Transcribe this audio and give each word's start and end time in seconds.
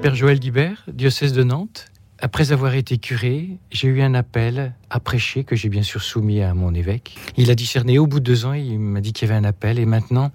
Père 0.00 0.14
Joël 0.14 0.38
Guibert, 0.38 0.84
diocèse 0.92 1.32
de 1.32 1.42
Nantes. 1.42 1.86
Après 2.20 2.52
avoir 2.52 2.74
été 2.74 2.98
curé, 2.98 3.58
j'ai 3.72 3.88
eu 3.88 4.00
un 4.00 4.14
appel 4.14 4.72
à 4.90 5.00
prêcher 5.00 5.42
que 5.42 5.56
j'ai 5.56 5.68
bien 5.68 5.82
sûr 5.82 6.02
soumis 6.02 6.40
à 6.40 6.54
mon 6.54 6.72
évêque. 6.72 7.16
Il 7.36 7.50
a 7.50 7.56
discerné 7.56 7.98
au 7.98 8.06
bout 8.06 8.20
de 8.20 8.24
deux 8.24 8.44
ans, 8.44 8.52
il 8.52 8.78
m'a 8.78 9.00
dit 9.00 9.12
qu'il 9.12 9.26
y 9.26 9.30
avait 9.30 9.40
un 9.40 9.44
appel 9.44 9.78
et 9.80 9.86
maintenant 9.86 10.30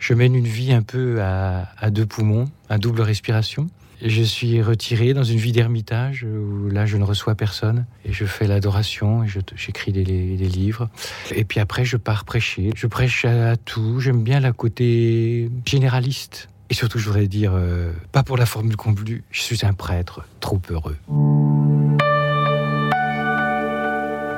je 0.00 0.14
mène 0.14 0.34
une 0.34 0.46
vie 0.46 0.72
un 0.72 0.82
peu 0.82 1.22
à, 1.22 1.90
deux 1.90 2.06
poumons, 2.06 2.46
à 2.68 2.78
double 2.78 3.02
respiration. 3.02 3.68
Je 4.04 4.22
suis 4.22 4.60
retiré 4.60 5.14
dans 5.14 5.22
une 5.22 5.38
vie 5.38 5.52
d'ermitage 5.52 6.24
où 6.24 6.68
là 6.68 6.84
je 6.84 6.96
ne 6.96 7.04
reçois 7.04 7.36
personne 7.36 7.86
et 8.04 8.12
je 8.12 8.24
fais 8.24 8.48
l'adoration 8.48 9.22
et 9.22 9.28
j'écris 9.54 9.92
des, 9.92 10.02
livres. 10.02 10.90
Et 11.32 11.44
puis 11.44 11.60
après 11.60 11.84
je 11.84 11.96
pars 11.96 12.24
prêcher. 12.24 12.70
Je 12.74 12.88
prêche 12.88 13.24
à 13.24 13.56
tout. 13.56 14.00
J'aime 14.00 14.24
bien 14.24 14.40
la 14.40 14.52
côté 14.52 15.50
généraliste 15.64 16.48
et 16.70 16.74
surtout, 16.74 16.98
je 16.98 17.06
voudrais 17.06 17.26
dire, 17.26 17.52
euh, 17.54 17.92
pas 18.12 18.22
pour 18.22 18.36
la 18.36 18.46
formule 18.46 18.76
convenue, 18.76 19.22
je 19.30 19.40
suis 19.42 19.64
un 19.64 19.72
prêtre 19.72 20.26
trop 20.40 20.60
heureux. 20.70 20.96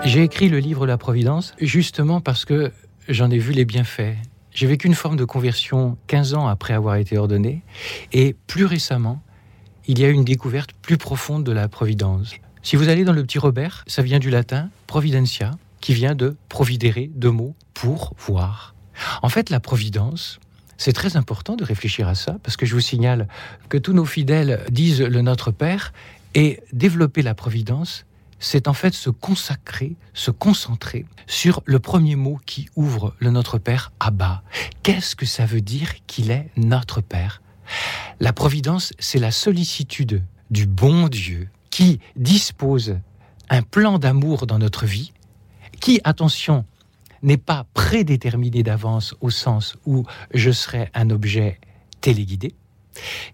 J'ai 0.04 0.22
écrit 0.22 0.48
le 0.48 0.58
livre 0.58 0.86
La 0.86 0.98
Providence 0.98 1.54
justement 1.60 2.20
parce 2.20 2.44
que 2.44 2.72
j'en 3.08 3.30
ai 3.30 3.38
vu 3.38 3.52
les 3.52 3.64
bienfaits. 3.64 4.14
J'ai 4.52 4.66
vécu 4.66 4.86
une 4.86 4.94
forme 4.94 5.16
de 5.16 5.24
conversion 5.24 5.98
15 6.06 6.34
ans 6.34 6.46
après 6.46 6.74
avoir 6.74 6.96
été 6.96 7.18
ordonné 7.18 7.62
et 8.12 8.34
plus 8.46 8.64
récemment, 8.64 9.22
il 9.86 9.98
y 9.98 10.04
a 10.04 10.08
une 10.08 10.24
découverte 10.24 10.70
plus 10.82 10.96
profonde 10.96 11.44
de 11.44 11.52
la 11.52 11.68
Providence. 11.68 12.34
Si 12.62 12.74
vous 12.76 12.88
allez 12.88 13.04
dans 13.04 13.12
le 13.12 13.22
petit 13.22 13.38
Robert, 13.38 13.84
ça 13.86 14.02
vient 14.02 14.18
du 14.18 14.30
latin 14.30 14.70
providentia, 14.86 15.52
qui 15.80 15.94
vient 15.94 16.14
de 16.14 16.36
providere, 16.48 17.08
deux 17.14 17.30
mots, 17.30 17.54
pour 17.74 18.14
voir. 18.18 18.74
En 19.22 19.28
fait, 19.28 19.50
la 19.50 19.60
Providence, 19.60 20.40
c'est 20.78 20.92
très 20.92 21.16
important 21.16 21.56
de 21.56 21.64
réfléchir 21.64 22.08
à 22.08 22.14
ça, 22.14 22.36
parce 22.42 22.56
que 22.56 22.66
je 22.66 22.74
vous 22.74 22.80
signale 22.80 23.28
que 23.68 23.78
tous 23.78 23.92
nos 23.92 24.04
fidèles 24.04 24.64
disent 24.70 25.00
le 25.00 25.22
Notre 25.22 25.50
Père, 25.50 25.92
et 26.34 26.60
développer 26.72 27.22
la 27.22 27.34
Providence, 27.34 28.04
c'est 28.38 28.68
en 28.68 28.74
fait 28.74 28.92
se 28.92 29.08
consacrer, 29.08 29.96
se 30.12 30.30
concentrer 30.30 31.06
sur 31.26 31.62
le 31.64 31.78
premier 31.78 32.14
mot 32.14 32.38
qui 32.44 32.68
ouvre 32.76 33.14
le 33.18 33.30
Notre 33.30 33.58
Père, 33.58 33.92
Abba. 34.00 34.42
Qu'est-ce 34.82 35.16
que 35.16 35.24
ça 35.24 35.46
veut 35.46 35.62
dire 35.62 35.94
qu'il 36.06 36.30
est 36.30 36.50
notre 36.56 37.00
Père? 37.00 37.40
La 38.20 38.34
Providence, 38.34 38.92
c'est 38.98 39.18
la 39.18 39.30
sollicitude 39.30 40.22
du 40.50 40.66
bon 40.66 41.08
Dieu 41.08 41.48
qui 41.70 42.00
dispose 42.16 42.98
un 43.48 43.62
plan 43.62 43.98
d'amour 43.98 44.46
dans 44.46 44.58
notre 44.58 44.84
vie, 44.84 45.12
qui, 45.80 46.00
attention, 46.04 46.64
n'est 47.26 47.36
pas 47.36 47.66
prédéterminé 47.74 48.62
d'avance 48.62 49.14
au 49.20 49.28
sens 49.28 49.76
où 49.84 50.04
je 50.32 50.50
serai 50.50 50.90
un 50.94 51.10
objet 51.10 51.60
téléguidé. 52.00 52.54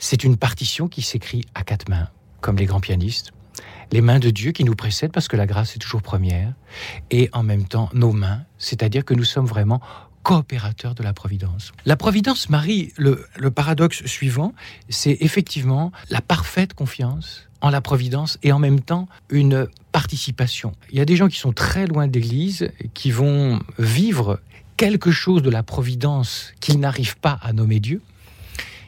C'est 0.01 0.25
une 0.25 0.37
partition 0.37 0.89
qui 0.89 1.03
s'écrit 1.03 1.45
à 1.55 1.63
quatre 1.63 1.89
mains, 1.89 2.09
comme 2.41 2.57
les 2.57 2.67
grands 2.67 2.81
pianistes. 2.81 3.31
Les 3.93 4.01
mains 4.01 4.19
de 4.19 4.31
Dieu 4.31 4.53
qui 4.53 4.65
nous 4.65 4.75
précèdent 4.75 5.13
parce 5.13 5.29
que 5.29 5.37
la 5.37 5.47
grâce 5.47 5.77
est 5.77 5.79
toujours 5.79 6.03
première, 6.03 6.55
et 7.11 7.29
en 7.33 7.43
même 7.43 7.65
temps 7.65 7.91
nos 7.93 8.13
mains, 8.13 8.43
c'est-à-dire 8.57 9.05
que 9.05 9.15
nous 9.15 9.25
sommes 9.25 9.47
vraiment 9.47 9.81
coopérateurs 10.23 10.95
de 10.95 11.03
la 11.03 11.13
Providence. 11.13 11.73
La 11.85 11.97
Providence 11.97 12.49
marie 12.49 12.93
le, 12.97 13.25
le 13.37 13.51
paradoxe 13.51 14.05
suivant, 14.07 14.55
c'est 14.89 15.17
effectivement 15.21 15.93
la 16.11 16.21
parfaite 16.21 16.75
confiance 16.75 17.49
en 17.61 17.71
la 17.71 17.81
Providence 17.81 18.39
et 18.43 18.53
en 18.53 18.59
même 18.59 18.81
temps 18.81 19.09
une 19.31 19.69
participation. 19.93 20.73
Il 20.91 20.99
y 20.99 21.01
a 21.01 21.05
des 21.05 21.17
gens 21.17 21.29
qui 21.29 21.39
sont 21.39 21.53
très 21.53 21.87
loin 21.87 22.09
de 22.09 22.13
l'Église, 22.13 22.71
qui 22.95 23.11
vont 23.11 23.61
vivre 23.79 24.41
quelque 24.77 25.11
chose 25.11 25.43
de 25.43 25.51
la 25.51 25.63
Providence 25.63 26.53
qu'ils 26.61 26.81
n'arrivent 26.81 27.19
pas 27.19 27.39
à 27.43 27.53
nommer 27.53 27.79
Dieu. 27.79 28.03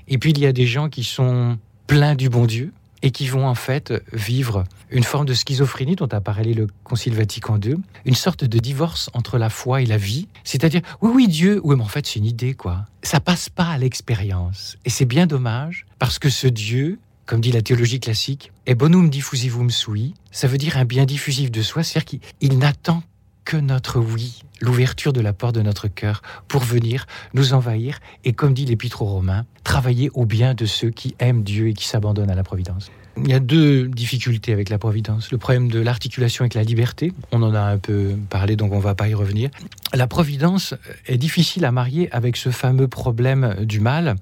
Et 0.09 0.19
puis 0.19 0.33
il 0.33 0.39
y 0.39 0.47
a 0.47 0.53
des 0.53 0.67
gens 0.67 0.89
qui 0.89 1.05
sont 1.05 1.59
pleins 1.87 2.15
du 2.15 2.29
bon 2.29 2.47
Dieu 2.47 2.73
et 3.05 3.11
qui 3.11 3.29
vont 3.29 3.47
en 3.47 3.55
fait 3.55 3.93
vivre 4.15 4.65
une 4.91 5.05
forme 5.05 5.27
de 5.27 5.35
schizophrénie 5.35 5.95
dont 5.95 6.09
a 6.09 6.23
parlé 6.23 6.55
le 6.55 6.69
Concile 6.85 7.15
Vatican 7.15 7.61
II, 7.63 7.77
une 8.07 8.15
sorte 8.15 8.45
de 8.45 8.59
divorce 8.59 9.11
entre 9.13 9.37
la 9.37 9.51
foi 9.51 9.83
et 9.83 9.87
la 9.87 9.99
vie. 9.99 10.27
C'est-à-dire, 10.43 10.81
oui, 11.03 11.11
oui, 11.15 11.29
Dieu, 11.29 11.61
oui, 11.65 11.77
mais 11.77 11.83
en 11.83 11.89
fait, 11.89 12.07
c'est 12.07 12.19
une 12.19 12.25
idée, 12.25 12.55
quoi. 12.55 12.87
Ça 13.03 13.21
passe 13.21 13.51
pas 13.51 13.67
à 13.67 13.77
l'expérience. 13.77 14.79
Et 14.87 14.91
c'est 14.91 15.05
bien 15.05 15.27
dommage 15.27 15.85
parce 15.99 16.19
que 16.19 16.31
ce 16.31 16.47
Dieu, 16.47 16.99
comme 17.27 17.43
dit 17.43 17.53
la 17.53 17.61
théologie 17.61 18.01
classique, 18.01 18.53
est 18.65 18.75
bonum 18.75 19.11
diffusivum 19.11 19.69
sui, 19.69 20.15
ça 20.31 20.49
veut 20.49 20.59
dire 20.59 20.79
un 20.79 20.87
bien 20.87 21.05
diffusif 21.05 21.51
de 21.51 21.61
soi, 21.61 21.83
c'est-à-dire 21.83 22.21
qu'il 22.39 22.59
n'attend 22.59 23.03
que 23.45 23.59
notre 23.59 24.01
oui, 24.01 24.43
l'ouverture 24.61 25.13
de 25.13 25.21
la 25.21 25.33
porte 25.33 25.55
de 25.55 25.63
notre 25.63 25.89
cœur 25.89 26.23
pour 26.49 26.63
venir 26.63 27.07
nous 27.35 27.53
envahir 27.53 27.99
et, 28.25 28.33
comme 28.33 28.55
dit 28.55 28.65
l'Épître 28.65 29.03
aux 29.03 29.07
Romains, 29.07 29.45
travailler 29.63 30.11
au 30.15 30.25
bien 30.25 30.55
de 30.55 30.65
ceux 30.65 30.91
qui 30.91 31.15
aiment 31.19 31.43
Dieu 31.43 31.69
et 31.69 31.75
qui 31.75 31.87
s'abandonnent 31.87 32.31
à 32.31 32.35
la 32.35 32.43
providence. 32.43 32.91
Il 33.17 33.29
y 33.29 33.33
a 33.33 33.39
deux 33.39 33.87
difficultés 33.89 34.53
avec 34.53 34.69
la 34.71 34.79
providence. 34.79 35.31
Le 35.31 35.39
problème 35.39 35.69
de 35.71 35.79
l'articulation 35.79 36.43
avec 36.43 36.55
la 36.55 36.65
liberté, 36.65 37.13
on 37.31 37.43
en 37.43 37.55
a 37.55 37.61
un 37.61 37.79
peu 37.79 38.17
parlé, 38.29 38.57
donc 38.57 38.73
on 38.73 38.79
ne 38.79 38.83
va 38.83 38.95
pas 38.95 39.09
y 39.09 39.15
revenir. 39.15 39.51
La 39.93 40.07
providence 40.07 40.75
est 41.07 41.17
difficile 41.17 41.65
à 41.65 41.71
marier 41.71 42.11
avec 42.13 42.37
ce 42.37 42.51
fameux 42.51 42.89
problème 42.89 43.55
du 43.61 43.81
mal, 43.81 44.17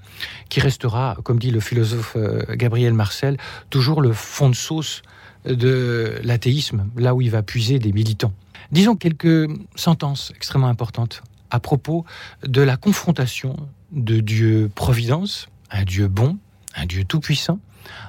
qui 0.50 0.60
restera, 0.60 1.16
comme 1.22 1.38
dit 1.38 1.50
le 1.50 1.60
philosophe 1.60 2.14
euh, 2.16 2.42
Gabriel 2.50 2.92
Marcel, 2.92 3.38
toujours 3.70 4.02
le 4.02 4.12
fond 4.12 4.50
de 4.50 4.54
sauce 4.54 5.02
de 5.46 6.20
l'athéisme, 6.22 6.86
là 6.96 7.14
où 7.14 7.22
il 7.22 7.30
va 7.30 7.42
puiser 7.42 7.78
des 7.78 7.92
militants. 7.92 8.32
Disons 8.70 8.94
quelques 8.94 9.50
sentences 9.74 10.32
extrêmement 10.36 10.68
importantes 10.68 11.22
à 11.50 11.60
propos 11.60 12.04
de 12.46 12.62
la 12.62 12.76
confrontation 12.76 13.56
de 13.90 14.20
Dieu 14.20 14.70
Providence, 14.74 15.48
un 15.70 15.84
Dieu 15.84 16.08
bon, 16.08 16.38
un 16.76 16.86
Dieu 16.86 17.04
tout-puissant, 17.04 17.60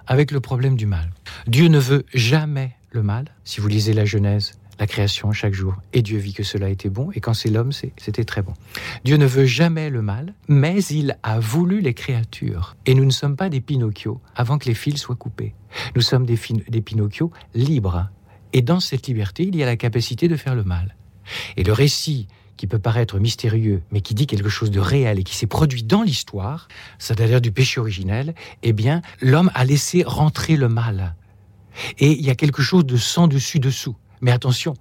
avec 0.08 0.32
le 0.32 0.40
problème 0.40 0.76
du 0.76 0.86
mal. 0.86 1.12
Dieu 1.48 1.68
ne 1.68 1.80
veut 1.80 2.06
jamais 2.14 2.76
le 2.92 3.04
mal. 3.04 3.26
Si 3.44 3.60
vous 3.60 3.68
lisez 3.68 3.94
la 3.94 4.06
Genèse, 4.06 4.54
la 4.80 4.88
création 4.88 5.32
chaque 5.32 5.54
jour, 5.54 5.76
et 5.94 6.02
Dieu 6.02 6.18
vit 6.18 6.34
que 6.34 6.44
cela 6.44 6.70
était 6.70 6.90
bon, 6.90 7.12
et 7.14 7.20
quand 7.20 7.34
c'est 7.34 7.50
l'homme, 7.50 7.72
c'était 7.72 8.24
très 8.24 8.42
bon. 8.42 8.54
Dieu 9.04 9.18
ne 9.18 9.26
veut 9.26 9.46
jamais 9.46 9.90
le 9.90 10.02
mal, 10.02 10.34
mais 10.48 10.84
il 10.86 11.18
a 11.24 11.40
voulu 11.40 11.82
les 11.82 11.94
créatures. 11.94 12.76
Et 12.86 12.96
nous 12.96 13.06
ne 13.06 13.12
sommes 13.12 13.36
pas 13.36 13.50
des 13.50 13.62
Pinocchio 13.62 14.22
avant 14.36 14.58
que 14.58 14.66
les 14.66 14.74
fils 14.74 14.98
soient 14.98 15.16
coupés. 15.16 15.54
Nous 15.96 16.02
sommes 16.02 16.26
des, 16.26 16.40
des 16.68 16.82
Pinocchio 16.82 17.32
libres. 17.54 18.10
Et 18.54 18.62
dans 18.62 18.80
cette 18.80 19.08
liberté, 19.08 19.44
il 19.44 19.56
y 19.56 19.64
a 19.64 19.66
la 19.66 19.78
capacité 19.78 20.28
de 20.28 20.36
faire 20.36 20.56
le 20.56 20.64
mal. 20.64 20.96
Et 21.58 21.64
le 21.64 21.74
récit 21.74 22.28
qui 22.58 22.68
peut 22.68 22.80
paraître 22.80 23.20
mystérieux, 23.20 23.82
mais 23.92 24.02
qui 24.02 24.14
dit 24.14 24.28
quelque 24.28 24.50
chose 24.50 24.72
de 24.72 24.80
réel 24.80 25.20
et 25.20 25.24
qui 25.24 25.36
s'est 25.36 25.48
produit 25.48 25.84
dans 25.84 26.04
l'histoire, 26.04 26.68
c'est-à-dire 27.00 27.42
du 27.42 27.52
péché 27.52 27.80
originel, 27.80 28.36
eh 28.62 28.74
bien, 28.74 29.02
l'homme 29.22 29.52
a 29.54 29.66
laissé 29.66 30.04
rentrer 30.06 30.56
le 30.56 30.70
mal. 30.70 31.16
Et 32.00 32.12
il 32.12 32.26
y 32.26 32.30
a 32.30 32.36
quelque 32.36 32.62
chose 32.62 32.86
de 32.86 32.98
sans 32.98 33.28
dessus 33.28 33.60
dessous. 33.60 33.96
Mais 34.22 34.32
attention, 34.32 34.76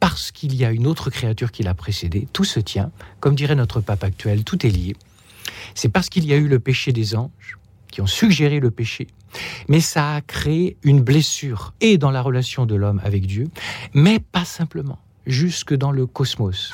parce 0.00 0.30
qu'il 0.32 0.54
y 0.54 0.64
a 0.64 0.70
une 0.70 0.86
autre 0.86 1.10
créature 1.10 1.52
qui 1.52 1.62
l'a 1.62 1.74
précédé, 1.74 2.28
tout 2.32 2.44
se 2.44 2.60
tient. 2.60 2.90
Comme 3.20 3.34
dirait 3.34 3.54
notre 3.54 3.80
pape 3.80 4.04
actuel, 4.04 4.44
tout 4.44 4.66
est 4.66 4.70
lié. 4.70 4.96
C'est 5.74 5.88
parce 5.88 6.08
qu'il 6.08 6.26
y 6.26 6.32
a 6.32 6.36
eu 6.36 6.48
le 6.48 6.58
péché 6.58 6.92
des 6.92 7.14
anges 7.14 7.58
qui 7.90 8.00
ont 8.00 8.06
suggéré 8.06 8.58
le 8.58 8.70
péché, 8.70 9.06
mais 9.68 9.80
ça 9.80 10.14
a 10.14 10.20
créé 10.20 10.76
une 10.82 11.02
blessure 11.02 11.74
et 11.80 11.98
dans 11.98 12.10
la 12.10 12.22
relation 12.22 12.66
de 12.66 12.74
l'homme 12.74 13.00
avec 13.04 13.26
Dieu, 13.26 13.48
mais 13.94 14.18
pas 14.18 14.44
simplement 14.44 14.98
jusque 15.26 15.74
dans 15.74 15.92
le 15.92 16.06
cosmos. 16.06 16.72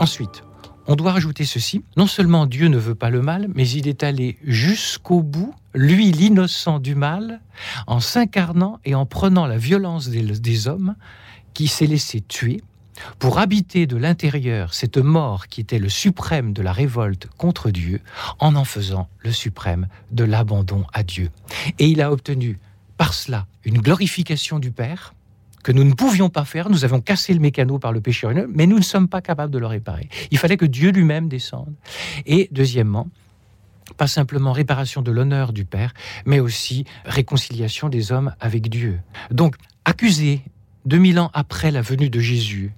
Ensuite, 0.00 0.42
on 0.86 0.96
doit 0.96 1.12
rajouter 1.12 1.44
ceci. 1.44 1.82
Non 1.96 2.06
seulement 2.06 2.46
Dieu 2.46 2.68
ne 2.68 2.76
veut 2.76 2.94
pas 2.94 3.10
le 3.10 3.22
mal, 3.22 3.48
mais 3.54 3.68
il 3.68 3.88
est 3.88 4.02
allé 4.02 4.36
jusqu'au 4.44 5.22
bout, 5.22 5.54
lui 5.74 6.12
l'innocent 6.12 6.78
du 6.78 6.94
mal, 6.94 7.40
en 7.86 8.00
s'incarnant 8.00 8.78
et 8.84 8.94
en 8.94 9.06
prenant 9.06 9.46
la 9.46 9.56
violence 9.56 10.08
des, 10.08 10.68
hommes 10.68 10.94
qui 11.54 11.68
s'est 11.68 11.86
laissé 11.86 12.20
tuer 12.20 12.62
pour 13.18 13.38
habiter 13.38 13.86
de 13.86 13.96
l'intérieur 13.96 14.74
cette 14.74 14.98
mort 14.98 15.48
qui 15.48 15.62
était 15.62 15.78
le 15.78 15.88
suprême 15.88 16.52
de 16.52 16.62
la 16.62 16.72
révolte 16.72 17.28
contre 17.38 17.70
Dieu, 17.70 18.00
en 18.38 18.54
en 18.54 18.64
faisant 18.64 19.08
le 19.20 19.32
suprême 19.32 19.88
de 20.10 20.24
l'abandon 20.24 20.84
à 20.92 21.02
Dieu. 21.02 21.30
Et 21.78 21.86
il 21.86 22.02
a 22.02 22.12
obtenu 22.12 22.58
par 22.96 23.14
cela 23.14 23.46
une 23.64 23.78
glorification 23.78 24.58
du 24.58 24.70
Père 24.70 25.14
que 25.62 25.72
nous 25.72 25.84
ne 25.84 25.94
pouvions 25.94 26.28
pas 26.28 26.44
faire. 26.44 26.68
Nous 26.68 26.84
avons 26.84 27.00
cassé 27.00 27.32
le 27.32 27.40
mécano 27.40 27.78
par 27.78 27.92
le 27.92 28.00
péché 28.00 28.28
mais 28.54 28.66
nous 28.66 28.76
ne 28.76 28.82
sommes 28.82 29.08
pas 29.08 29.22
capables 29.22 29.52
de 29.52 29.58
le 29.58 29.66
réparer. 29.66 30.08
Il 30.30 30.38
fallait 30.38 30.58
que 30.58 30.66
Dieu 30.66 30.90
lui-même 30.90 31.28
descende. 31.28 31.74
Et 32.26 32.48
deuxièmement, 32.52 33.08
pas 33.96 34.06
simplement 34.06 34.52
réparation 34.52 35.02
de 35.02 35.10
l'honneur 35.10 35.52
du 35.52 35.64
Père, 35.64 35.94
mais 36.26 36.40
aussi 36.40 36.84
réconciliation 37.04 37.88
des 37.88 38.12
hommes 38.12 38.34
avec 38.40 38.68
Dieu. 38.68 39.00
Donc, 39.30 39.56
accuser, 39.84 40.42
2000 40.86 41.18
ans 41.18 41.30
après 41.34 41.70
la 41.70 41.80
venue 41.80 42.10
de 42.10 42.20
Jésus, 42.20 42.72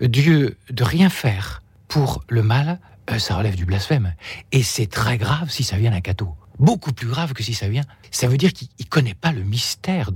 Dieu 0.00 0.56
de 0.70 0.84
rien 0.84 1.08
faire 1.08 1.62
pour 1.88 2.24
le 2.28 2.42
mal, 2.42 2.78
euh, 3.10 3.18
ça 3.18 3.36
relève 3.36 3.56
du 3.56 3.64
blasphème. 3.64 4.14
Et 4.52 4.62
c'est 4.62 4.86
très 4.86 5.18
grave 5.18 5.50
si 5.50 5.64
ça 5.64 5.76
vient 5.76 5.90
d'un 5.90 6.00
cateau 6.00 6.34
beaucoup 6.58 6.92
plus 6.92 7.06
grave 7.06 7.32
que 7.32 7.42
si 7.42 7.54
ça 7.54 7.68
vient. 7.68 7.84
Ça 8.10 8.28
veut 8.28 8.36
dire 8.36 8.52
qu'il 8.52 8.68
ne 8.80 8.84
connaît 8.84 9.14
pas 9.14 9.32
le 9.32 9.42
mystère 9.42 10.10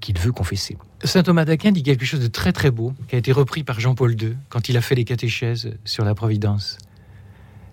qu'il 0.00 0.18
veut 0.18 0.32
confesser. 0.32 0.76
Saint 1.04 1.22
Thomas 1.22 1.44
d'Aquin 1.44 1.72
dit 1.72 1.82
quelque 1.82 2.04
chose 2.04 2.20
de 2.20 2.26
très 2.26 2.52
très 2.52 2.70
beau, 2.70 2.92
qui 3.08 3.16
a 3.16 3.18
été 3.18 3.32
repris 3.32 3.64
par 3.64 3.80
Jean-Paul 3.80 4.20
II 4.20 4.36
quand 4.48 4.68
il 4.68 4.76
a 4.76 4.80
fait 4.80 4.94
les 4.94 5.04
catéchèses 5.04 5.70
sur 5.84 6.04
la 6.04 6.14
Providence. 6.14 6.78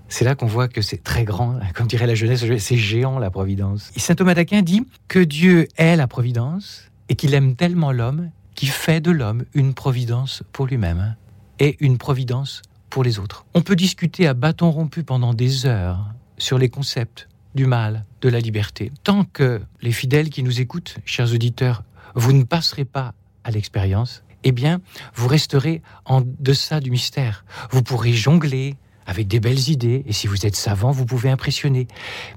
C'est 0.10 0.26
là 0.26 0.36
qu'on 0.36 0.46
voit 0.46 0.68
que 0.68 0.82
c'est 0.82 1.02
très 1.02 1.24
grand, 1.24 1.60
comme 1.74 1.88
dirait 1.88 2.06
la 2.06 2.16
jeunesse, 2.16 2.46
c'est 2.60 2.78
géant 2.78 3.18
la 3.18 3.32
providence. 3.32 3.92
Saint 3.98 4.14
Thomas 4.14 4.36
d'Aquin 4.36 4.62
dit 4.62 4.86
que 5.08 5.18
Dieu 5.18 5.68
est 5.78 5.96
la 5.96 6.08
providence 6.08 6.84
et 7.10 7.16
qu'il 7.16 7.34
aime 7.34 7.56
tellement 7.56 7.92
l'homme 7.92 8.30
qu'il 8.54 8.70
fait 8.70 9.02
de 9.02 9.10
l'homme 9.10 9.44
une 9.56 9.74
providence 9.74 10.44
pour 10.52 10.68
lui-même 10.68 11.16
et 11.58 11.78
une 11.80 11.98
providence 11.98 12.62
pour 12.92 13.04
les 13.04 13.18
autres. 13.18 13.46
On 13.56 13.62
peut 13.62 13.76
discuter 13.76 14.28
à 14.28 14.36
bâton 14.36 14.70
rompu 14.70 15.04
pendant 15.04 15.34
des 15.34 15.66
heures 15.66 16.06
sur 16.38 16.60
les 16.60 16.70
concepts 16.70 17.28
du 17.56 17.66
mal, 17.66 18.06
de 18.22 18.30
la 18.30 18.40
liberté. 18.40 18.92
Tant 19.04 19.26
que 19.26 19.62
les 19.82 19.92
fidèles 19.92 20.30
qui 20.30 20.44
nous 20.44 20.62
écoutent, 20.62 20.98
chers 21.06 21.34
auditeurs, 21.34 21.84
vous 22.16 22.34
ne 22.34 22.44
passerez 22.44 22.86
pas 22.86 23.14
à 23.44 23.52
l'expérience, 23.52 24.24
eh 24.44 24.52
bien, 24.52 24.82
vous 25.16 25.28
resterez 25.28 25.82
en 26.06 26.22
deçà 26.22 26.80
du 26.80 26.92
mystère. 26.92 27.46
Vous 27.72 27.84
pourrez 27.84 28.14
jongler 28.14 28.76
avec 29.06 29.28
des 29.28 29.40
belles 29.40 29.70
idées, 29.70 30.04
et 30.06 30.14
si 30.14 30.28
vous 30.28 30.46
êtes 30.46 30.56
savant, 30.56 30.92
vous 30.92 31.06
pouvez 31.06 31.30
impressionner. 31.30 31.88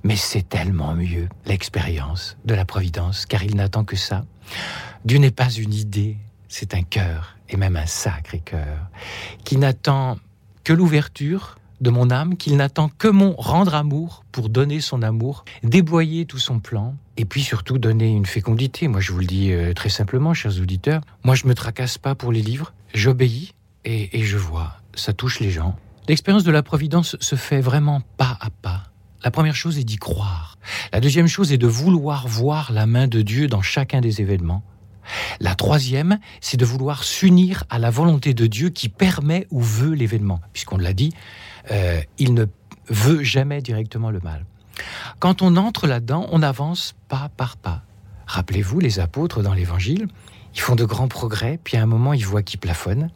Mais 0.02 0.16
c'est 0.16 0.48
tellement 0.48 0.94
mieux, 0.94 1.28
l'expérience 1.44 2.36
de 2.44 2.54
la 2.54 2.64
Providence, 2.64 3.26
car 3.26 3.44
il 3.44 3.56
n'attend 3.56 3.84
que 3.84 3.96
ça. 3.96 4.24
Dieu 5.04 5.18
n'est 5.18 5.30
pas 5.30 5.50
une 5.50 5.72
idée, 5.72 6.16
c'est 6.48 6.74
un 6.74 6.82
cœur, 6.82 7.36
et 7.48 7.56
même 7.56 7.76
un 7.76 7.86
sacré 7.86 8.40
cœur, 8.40 8.90
qui 9.44 9.56
n'attend 9.56 10.18
que 10.64 10.72
l'ouverture 10.72 11.56
de 11.80 11.90
mon 11.90 12.10
âme, 12.10 12.36
qu'il 12.36 12.56
n'attend 12.56 12.88
que 12.88 13.08
mon 13.08 13.34
rendre 13.36 13.74
amour 13.74 14.24
pour 14.32 14.48
donner 14.48 14.80
son 14.80 15.02
amour, 15.02 15.44
débloyer 15.62 16.26
tout 16.26 16.38
son 16.38 16.58
plan, 16.58 16.94
et 17.16 17.24
puis 17.24 17.42
surtout 17.42 17.78
donner 17.78 18.10
une 18.10 18.26
fécondité. 18.26 18.88
Moi, 18.88 19.00
je 19.00 19.12
vous 19.12 19.20
le 19.20 19.26
dis 19.26 19.52
euh, 19.52 19.72
très 19.72 19.88
simplement, 19.88 20.34
chers 20.34 20.60
auditeurs, 20.60 21.02
moi, 21.24 21.34
je 21.34 21.46
me 21.46 21.54
tracasse 21.54 21.98
pas 21.98 22.14
pour 22.14 22.32
les 22.32 22.42
livres, 22.42 22.72
j'obéis 22.94 23.54
et, 23.84 24.18
et 24.18 24.24
je 24.24 24.36
vois, 24.36 24.76
ça 24.94 25.12
touche 25.12 25.40
les 25.40 25.50
gens. 25.50 25.76
L'expérience 26.08 26.44
de 26.44 26.52
la 26.52 26.62
providence 26.62 27.16
se 27.20 27.34
fait 27.34 27.60
vraiment 27.60 28.00
pas 28.16 28.38
à 28.40 28.50
pas. 28.50 28.84
La 29.24 29.30
première 29.30 29.56
chose 29.56 29.78
est 29.78 29.84
d'y 29.84 29.96
croire. 29.96 30.56
La 30.92 31.00
deuxième 31.00 31.26
chose 31.26 31.52
est 31.52 31.58
de 31.58 31.66
vouloir 31.66 32.28
voir 32.28 32.72
la 32.72 32.86
main 32.86 33.08
de 33.08 33.22
Dieu 33.22 33.48
dans 33.48 33.62
chacun 33.62 34.00
des 34.00 34.20
événements. 34.20 34.62
La 35.40 35.54
troisième, 35.54 36.18
c'est 36.40 36.56
de 36.56 36.64
vouloir 36.64 37.04
s'unir 37.04 37.64
à 37.70 37.78
la 37.78 37.90
volonté 37.90 38.34
de 38.34 38.46
Dieu 38.46 38.70
qui 38.70 38.88
permet 38.88 39.46
ou 39.50 39.60
veut 39.60 39.94
l'événement. 39.94 40.40
Puisqu'on 40.52 40.78
l'a 40.78 40.92
dit, 40.92 41.12
euh, 41.70 42.00
il 42.18 42.34
ne 42.34 42.46
veut 42.88 43.22
jamais 43.22 43.60
directement 43.60 44.10
le 44.10 44.20
mal. 44.20 44.44
Quand 45.18 45.42
on 45.42 45.56
entre 45.56 45.86
là-dedans, 45.86 46.26
on 46.30 46.42
avance 46.42 46.94
pas 47.08 47.30
par 47.36 47.56
pas. 47.56 47.82
Rappelez-vous, 48.26 48.80
les 48.80 49.00
apôtres 49.00 49.42
dans 49.42 49.54
l'Évangile, 49.54 50.08
ils 50.54 50.60
font 50.60 50.74
de 50.74 50.84
grands 50.84 51.08
progrès, 51.08 51.58
puis 51.62 51.76
à 51.76 51.82
un 51.82 51.86
moment, 51.86 52.12
ils 52.12 52.26
voient 52.26 52.42
qu'ils 52.42 52.60
plafonnent, 52.60 53.10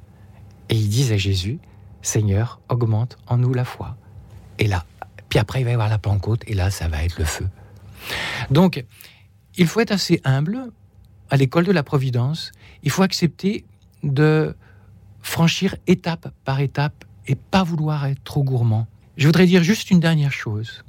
et 0.69 0.77
ils 0.77 0.89
disent 0.89 1.13
à 1.13 1.17
Jésus, 1.17 1.59
Seigneur, 2.03 2.61
augmente 2.69 3.19
en 3.27 3.37
nous 3.37 3.53
la 3.53 3.65
foi. 3.65 3.97
Et 4.59 4.67
là, 4.67 4.85
puis 5.29 5.39
après, 5.39 5.61
il 5.61 5.65
va 5.65 5.71
y 5.71 5.75
avoir 5.75 5.89
la 5.89 5.99
Pentecôte, 5.99 6.43
et 6.47 6.55
là, 6.55 6.71
ça 6.71 6.89
va 6.89 7.05
être 7.05 7.19
le 7.19 7.25
feu. 7.25 7.49
Donc, 8.51 8.85
il 9.57 9.67
faut 9.67 9.81
être 9.81 9.93
assez 9.93 10.21
humble 10.25 10.71
à 11.31 11.37
l'école 11.37 11.65
de 11.65 11.73
la 11.73 11.83
Providence. 11.83 12.53
Il 12.83 12.91
faut 12.91 13.03
accepter 13.03 13.65
de 14.03 14.57
franchir 15.23 15.77
étape 15.87 16.33
par 16.45 16.61
étape 16.61 17.05
et 17.27 17.35
pas 17.35 17.63
vouloir 17.63 18.07
être 18.07 18.23
trop 18.25 18.43
gourmand. 18.43 18.87
Je 19.17 19.27
voudrais 19.27 19.47
dire 19.47 19.63
juste 19.63 19.91
une 19.91 20.01
dernière 20.01 20.33
chose. 20.33 20.85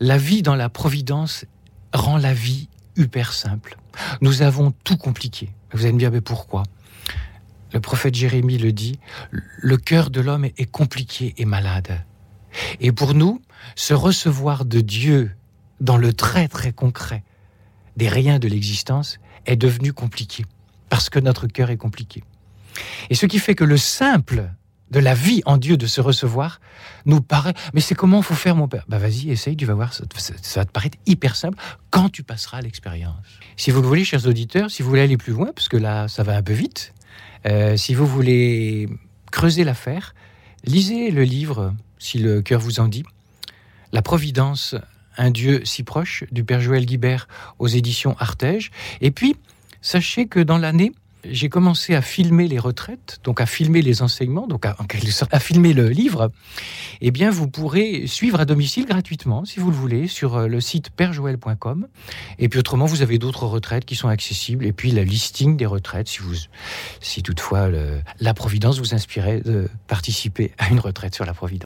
La 0.00 0.18
vie 0.18 0.42
dans 0.42 0.54
la 0.54 0.68
Providence 0.68 1.44
rend 1.92 2.16
la 2.16 2.32
vie 2.32 2.68
hyper 2.96 3.32
simple. 3.32 3.76
Nous 4.20 4.42
avons 4.42 4.72
tout 4.84 4.96
compliqué. 4.96 5.50
Vous 5.72 5.82
allez 5.82 5.92
me 5.92 5.98
dire, 5.98 6.12
mais 6.12 6.20
pourquoi? 6.20 6.62
Le 7.72 7.80
prophète 7.80 8.14
Jérémie 8.14 8.58
le 8.58 8.72
dit, 8.72 9.00
le 9.30 9.76
cœur 9.76 10.10
de 10.10 10.20
l'homme 10.20 10.44
est 10.44 10.70
compliqué 10.70 11.34
et 11.38 11.44
malade. 11.44 12.04
Et 12.80 12.92
pour 12.92 13.14
nous, 13.14 13.42
se 13.74 13.94
recevoir 13.94 14.64
de 14.64 14.80
Dieu 14.80 15.32
dans 15.80 15.96
le 15.96 16.12
très 16.12 16.46
très 16.46 16.72
concret 16.72 17.24
des 17.96 18.08
riens 18.08 18.38
de 18.38 18.48
l'existence 18.48 19.18
est 19.46 19.56
devenu 19.56 19.92
compliqué, 19.92 20.44
parce 20.88 21.10
que 21.10 21.18
notre 21.18 21.46
cœur 21.46 21.70
est 21.70 21.76
compliqué. 21.76 22.22
Et 23.10 23.14
ce 23.14 23.26
qui 23.26 23.38
fait 23.38 23.54
que 23.54 23.64
le 23.64 23.76
simple 23.76 24.50
de 24.94 25.00
la 25.00 25.14
vie 25.14 25.42
en 25.44 25.58
Dieu 25.58 25.76
de 25.76 25.86
se 25.86 26.00
recevoir 26.00 26.60
nous 27.04 27.20
paraît, 27.20 27.54
mais 27.74 27.80
c'est 27.80 27.94
comment 27.94 28.22
faut 28.22 28.34
faire 28.34 28.56
mon 28.56 28.68
père? 28.68 28.84
Bah 28.88 28.98
vas-y, 28.98 29.30
essaye, 29.30 29.56
tu 29.56 29.66
vas 29.66 29.74
voir, 29.74 29.92
ça, 29.92 30.04
va 30.56 30.64
te 30.64 30.70
paraître 30.70 30.96
hyper 31.06 31.36
simple 31.36 31.58
quand 31.90 32.08
tu 32.08 32.22
passeras 32.22 32.60
l'expérience. 32.62 33.16
Si 33.56 33.70
vous 33.70 33.82
le 33.82 33.88
voulez, 33.88 34.04
chers 34.04 34.26
auditeurs, 34.26 34.70
si 34.70 34.82
vous 34.82 34.88
voulez 34.88 35.02
aller 35.02 35.16
plus 35.16 35.32
loin, 35.32 35.50
parce 35.54 35.68
que 35.68 35.76
là, 35.76 36.08
ça 36.08 36.22
va 36.22 36.36
un 36.36 36.42
peu 36.42 36.52
vite, 36.52 36.94
euh, 37.46 37.76
si 37.76 37.94
vous 37.94 38.06
voulez 38.06 38.88
creuser 39.30 39.64
l'affaire, 39.64 40.14
lisez 40.64 41.10
le 41.10 41.24
livre, 41.24 41.74
si 41.98 42.18
le 42.18 42.40
cœur 42.40 42.60
vous 42.60 42.80
en 42.80 42.88
dit, 42.88 43.02
La 43.92 44.00
Providence 44.00 44.76
un 45.16 45.30
Dieu 45.30 45.64
si 45.64 45.82
proche 45.82 46.24
du 46.32 46.44
Père 46.44 46.60
Joël 46.60 46.86
Guibert 46.86 47.28
aux 47.58 47.68
éditions 47.68 48.16
Artege. 48.18 48.70
Et 49.00 49.10
puis, 49.10 49.36
sachez 49.80 50.26
que 50.26 50.40
dans 50.40 50.58
l'année, 50.58 50.92
j'ai 51.30 51.48
commencé 51.48 51.94
à 51.94 52.02
filmer 52.02 52.48
les 52.48 52.58
retraites, 52.58 53.20
donc 53.24 53.40
à 53.40 53.46
filmer 53.46 53.82
les 53.82 54.02
enseignements, 54.02 54.46
donc 54.46 54.66
à, 54.66 54.76
filmer 55.40 55.72
le 55.72 55.88
livre. 55.88 56.30
Eh 57.00 57.10
bien, 57.10 57.30
vous 57.30 57.48
pourrez 57.48 58.06
suivre 58.06 58.40
à 58.40 58.44
domicile 58.44 58.86
gratuitement, 58.86 59.44
si 59.44 59.60
vous 59.60 59.70
le 59.70 59.76
voulez, 59.76 60.08
sur 60.08 60.36
euh, 60.36 60.46
le 60.46 60.60
site 60.60 60.90
perjoël.com. 60.90 61.86
Et 62.38 62.48
puis 62.48 62.58
autrement, 62.58 62.86
vous 62.86 63.02
avez 63.02 63.18
d'autres 63.18 63.46
retraites 63.46 63.84
qui 63.84 63.96
sont 63.96 64.08
accessibles. 64.08 64.64
Et 64.64 64.72
puis 64.72 64.90
la 64.90 65.04
listing 65.04 65.56
des 65.56 65.66
retraites, 65.66 66.10
si 67.00 67.22
toutefois 67.22 67.68
la 68.20 68.34
Providence 68.34 68.78
vous 68.78 68.94
inspirait 68.94 69.40
de 69.40 69.68
participer 69.86 70.52
à 70.58 70.70
une 70.70 70.80
retraite 70.80 71.14
sur 71.14 71.24
la 71.24 71.34
Providence. 71.34 71.62